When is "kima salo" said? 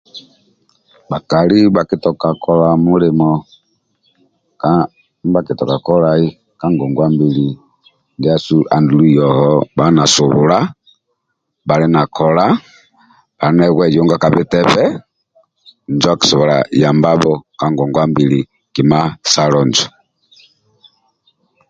18.73-19.59